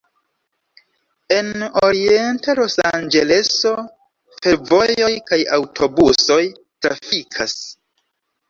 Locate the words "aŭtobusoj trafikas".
5.59-7.59